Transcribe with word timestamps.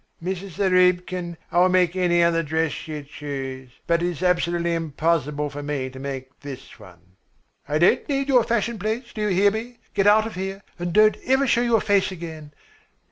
"Mrs. 0.19 0.57
Zarubkin, 0.57 1.37
I 1.51 1.59
will 1.59 1.69
make 1.69 1.95
any 1.95 2.23
other 2.23 2.41
dress 2.41 2.87
you 2.87 3.03
choose, 3.03 3.69
but 3.85 4.01
it 4.01 4.09
is 4.09 4.23
absolutely 4.23 4.73
impossible 4.73 5.51
for 5.51 5.61
me 5.61 5.91
to 5.91 5.99
make 5.99 6.39
this 6.39 6.79
one." 6.79 7.17
"I 7.67 7.77
don't 7.77 8.09
need 8.09 8.27
your 8.27 8.43
fashion 8.43 8.79
plates, 8.79 9.13
do 9.13 9.21
you 9.21 9.27
hear 9.27 9.51
me? 9.51 9.77
Get 9.93 10.07
out 10.07 10.25
of 10.25 10.33
here, 10.33 10.63
and 10.79 10.91
don't 10.91 11.17
ever 11.25 11.45
show 11.45 11.61
your 11.61 11.81
face 11.81 12.11
again." 12.11 12.51